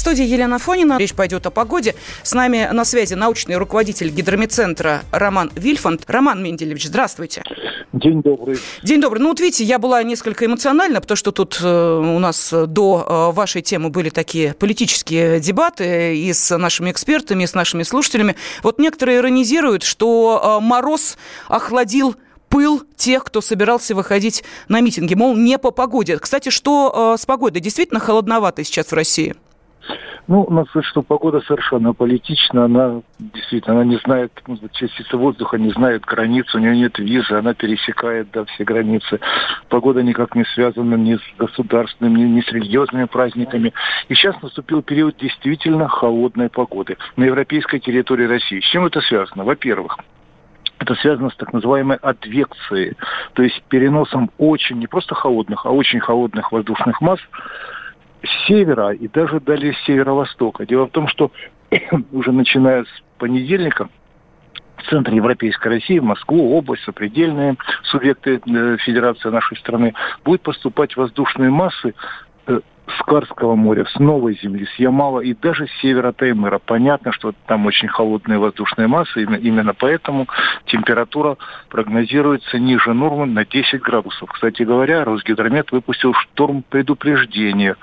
[0.00, 0.96] В студии Елена Фонина.
[0.96, 1.94] Речь пойдет о погоде.
[2.22, 6.04] С нами на связи научный руководитель гидромедцентра Роман Вильфанд.
[6.06, 7.44] Роман Менделевич, здравствуйте.
[7.92, 8.58] День добрый.
[8.82, 9.20] День добрый.
[9.20, 13.36] Ну вот видите, я была несколько эмоциональна, потому что тут э, у нас до э,
[13.36, 18.36] вашей темы были такие политические дебаты и с нашими экспертами, и с нашими слушателями.
[18.62, 22.16] Вот некоторые иронизируют, что э, мороз охладил
[22.48, 26.16] пыл тех, кто собирался выходить на митинги, мол, не по погоде.
[26.16, 27.60] Кстати, что э, с погодой?
[27.60, 29.34] Действительно холодновато сейчас в России?
[30.30, 32.66] Ну, надо сказать, что погода совершенно политична.
[32.66, 37.32] Она действительно, она не знает, ну, частица воздуха не знает границ, у нее нет визы,
[37.32, 39.18] она пересекает да, все границы.
[39.68, 43.72] Погода никак не связана ни с государственными, ни, ни с религиозными праздниками.
[44.08, 48.60] И сейчас наступил период действительно холодной погоды на европейской территории России.
[48.60, 49.42] С чем это связано?
[49.42, 49.96] Во-первых,
[50.78, 52.96] это связано с так называемой адвекцией,
[53.34, 57.20] то есть переносом очень, не просто холодных, а очень холодных воздушных масс
[58.46, 60.66] севера и даже далее с северо-востока.
[60.66, 61.30] Дело в том, что
[62.12, 63.88] уже начиная с понедельника
[64.76, 70.96] в центре Европейской России, в Москву, область, сопредельные субъекты э, Федерации нашей страны, будут поступать
[70.96, 71.94] воздушные массы
[72.46, 72.60] э,
[72.98, 76.58] с Карского моря, с Новой Земли, с Ямала и даже с севера Таймыра.
[76.58, 80.26] Понятно, что там очень холодные воздушные массы, именно, поэтому
[80.66, 81.36] температура
[81.68, 84.30] прогнозируется ниже нормы на 10 градусов.
[84.32, 87.76] Кстати говоря, Росгидромет выпустил шторм предупреждения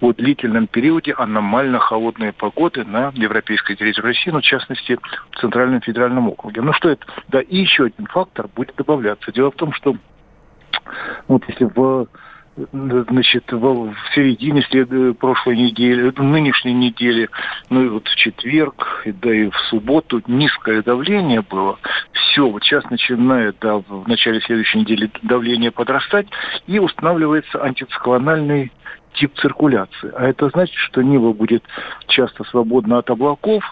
[0.00, 4.98] о длительном периоде аномально холодной погоды на европейской территории России, ну, в частности,
[5.30, 6.60] в Центральном федеральном округе.
[6.60, 7.06] Ну что это?
[7.28, 9.32] Да, и еще один фактор будет добавляться.
[9.32, 9.96] Дело в том, что
[11.28, 12.06] вот если в
[12.56, 15.18] значит, в середине след...
[15.18, 17.28] прошлой недели, нынешней недели,
[17.70, 21.78] ну и вот в четверг, да и в субботу низкое давление было.
[22.12, 26.26] Все, вот сейчас начинает, да, в начале следующей недели давление подрастать,
[26.66, 28.72] и устанавливается антициклональный
[29.14, 30.12] тип циркуляции.
[30.14, 31.64] А это значит, что Нива будет
[32.06, 33.64] часто свободна от облаков,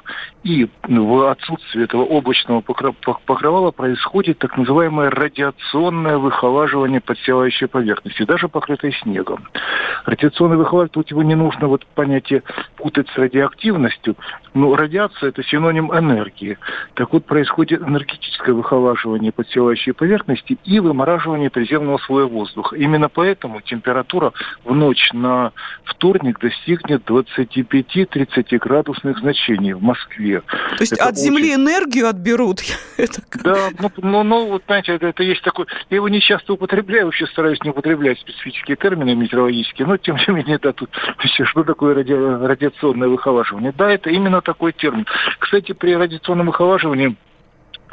[0.42, 8.92] и в отсутствии этого облачного покрывала происходит так называемое радиационное выхолаживание подстилающей поверхности, даже покрытой
[9.02, 9.48] снегом.
[10.04, 12.42] Радиационное выхолаживание, тут его не нужно вот понятие
[12.76, 14.16] путать с радиоактивностью,
[14.54, 16.58] но радиация– это синоним энергии.
[16.94, 22.76] Так вот, происходит энергетическое выхолаживание подстилающей поверхности и вымораживание приземного слоя воздуха.
[22.76, 24.32] Именно поэтому температура
[24.64, 25.31] в ночь на
[25.84, 30.40] вторник достигнет 25-30 градусных значений в Москве.
[30.40, 31.22] То есть это от очень...
[31.22, 32.60] Земли энергию отберут?
[33.42, 35.66] Да, ну, ну, ну вот знаете, это, это есть такой...
[35.90, 40.34] Я его не часто употребляю, вообще стараюсь не употреблять специфические термины метеорологические, но тем не
[40.34, 42.12] менее, да, тут что такое ради...
[42.12, 43.72] радиационное выхолаживание?
[43.76, 45.06] Да, это именно такой термин.
[45.38, 47.16] Кстати, при радиационном выхолаживании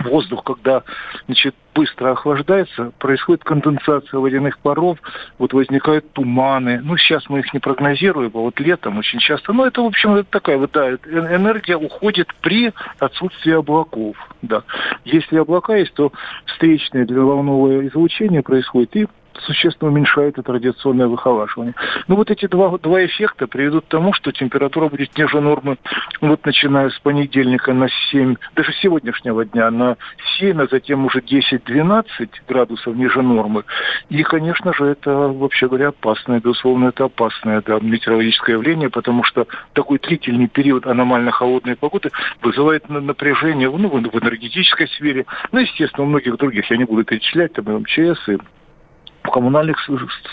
[0.03, 0.83] воздух, когда
[1.25, 4.97] значит, быстро охлаждается, происходит конденсация водяных паров,
[5.37, 6.81] вот возникают туманы.
[6.83, 9.53] Ну, сейчас мы их не прогнозируем, а вот летом очень часто.
[9.53, 14.63] Ну, это, в общем, это такая вот, да, энергия уходит при отсутствии облаков, да.
[15.05, 16.11] Если облака есть, то
[16.45, 21.73] встречное для волновое излучение происходит, и существенно уменьшает это радиационное выхолаживание.
[22.07, 25.77] Ну вот эти два, два эффекта приведут к тому, что температура будет ниже нормы,
[26.21, 29.97] вот начиная с понедельника на 7, даже сегодняшнего дня на
[30.39, 32.03] 7, а затем уже 10-12
[32.47, 33.63] градусов ниже нормы.
[34.09, 39.47] И, конечно же, это, вообще говоря, опасное, безусловно, это опасное да, метеорологическое явление, потому что
[39.73, 42.09] такой длительный период аномально холодной погоды
[42.41, 47.53] вызывает напряжение ну, в энергетической сфере, ну, естественно, у многих других, я не буду перечислять,
[47.53, 48.37] там и МЧС, и
[49.29, 49.77] в коммунальных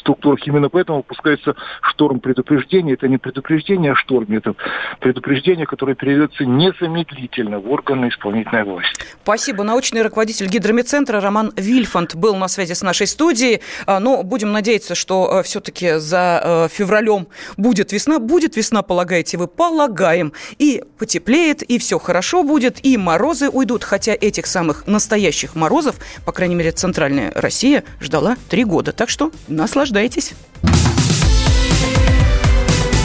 [0.00, 0.46] структурах.
[0.46, 2.94] Именно поэтому выпускается шторм предупреждения.
[2.94, 4.54] Это не предупреждение о шторме, это
[5.00, 9.04] предупреждение, которое передается незамедлительно в органы исполнительной власти.
[9.22, 9.64] Спасибо.
[9.64, 13.60] Научный руководитель гидромедцентра Роман Вильфанд был на связи с нашей студией.
[13.87, 18.19] А, но будем надеяться, что э, все-таки за э, февралем будет весна.
[18.19, 19.46] Будет весна, полагаете вы?
[19.46, 20.32] Полагаем.
[20.58, 23.84] И потеплеет, и все хорошо будет, и морозы уйдут.
[23.84, 28.93] Хотя этих самых настоящих морозов, по крайней мере, центральная Россия ждала три года года.
[28.93, 30.33] Так что наслаждайтесь.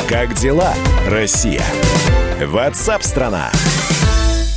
[0.08, 0.74] Как дела,
[1.08, 1.64] Россия?
[2.40, 3.50] Ватсап-страна!
[3.52, 3.81] страна